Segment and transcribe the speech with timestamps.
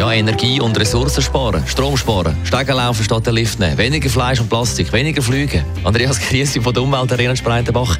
[0.00, 4.40] ja, Energie und Ressourcen sparen, Strom sparen, Steigen laufen statt der Lift nehmen, weniger Fleisch
[4.40, 5.62] und Plastik, weniger Flüge.
[5.84, 7.98] Andreas Griesi von der Umweltarena Spreitenbach.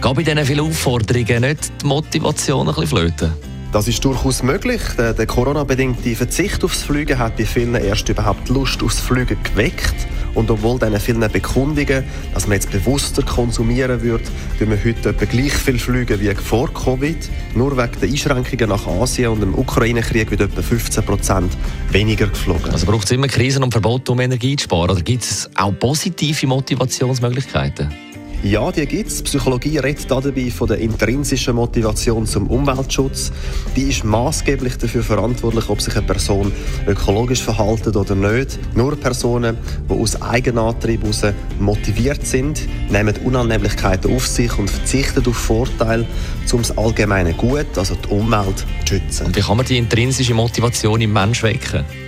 [0.00, 3.32] Gab bei diesen vielen Aufforderungen nicht die Motivation ein bisschen flöten?
[3.72, 4.80] Das ist durchaus möglich.
[4.96, 10.03] Der, der Corona-bedingte Verzicht aufs Fliegen hat bei vielen erst überhaupt Lust aufs Fliegen geweckt.
[10.34, 14.24] Und obwohl diese vielen Bekundungen, dass man jetzt bewusster konsumieren würde,
[14.58, 17.16] tun wir heute etwa gleich viel fliegen wie vor Covid.
[17.54, 21.52] Nur wegen der Einschränkungen nach Asien und dem Ukraine-Krieg wird etwa 15 Prozent
[21.90, 22.70] weniger geflogen.
[22.70, 24.90] Also braucht es immer Krisen und Verbote, um Energie zu sparen?
[24.90, 28.03] Oder gibt es auch positive Motivationsmöglichkeiten?
[28.44, 29.22] Ja, die gibt es.
[29.22, 33.32] Psychologie redet dabei von der intrinsischen Motivation zum Umweltschutz.
[33.74, 36.52] Die ist maßgeblich dafür verantwortlich, ob sich eine Person
[36.86, 38.58] ökologisch verhaltet oder nicht.
[38.76, 39.56] Nur Personen,
[39.88, 41.22] die aus Eigenantrieb heraus
[41.58, 46.06] motiviert sind, nehmen Unannehmlichkeiten auf sich und verzichten auf Vorteile,
[46.52, 49.28] um das allgemeine Gut, also die Umwelt, zu schützen.
[49.28, 52.03] Und wie kann man die intrinsische Motivation im Menschen wecken?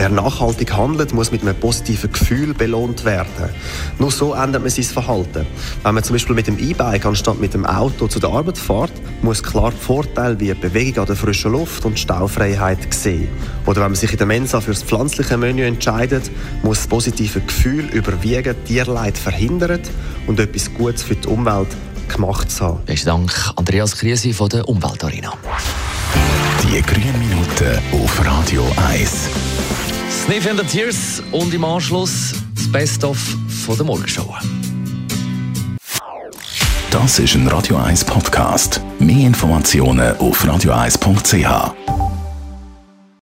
[0.00, 3.50] Wer nachhaltig handelt, muss mit einem positiven Gefühl belohnt werden.
[3.98, 5.46] Nur so ändert man sein Verhalten.
[5.82, 8.92] Wenn man zum Beispiel mit dem E-Bike anstatt mit dem Auto zu der Arbeit fährt,
[9.20, 13.28] muss klar die Vorteile wie Bewegung an der frischen Luft und Staufreiheit sehen.
[13.66, 16.30] Oder wenn man sich in der Mensa für das pflanzliche Menü entscheidet,
[16.62, 19.82] muss das positive Gefühl überwiegen, Tierleid verhindern
[20.26, 21.68] und etwas Gutes für die Umwelt
[22.08, 22.84] gemacht zu haben.
[22.86, 25.34] Besten Dank, Andreas Kriesi von der Umweltarena.
[26.62, 29.28] Die grünen Minuten auf Radio 1.
[30.10, 33.18] Sniff and the Tears und im Anschluss das Best-of
[33.64, 34.34] von der Morgenshow.
[36.90, 38.80] Das ist ein Radio 1 Podcast.
[38.98, 41.89] Mehr Informationen auf radio1.ch.